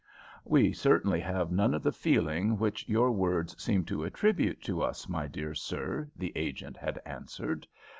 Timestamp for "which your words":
2.57-3.55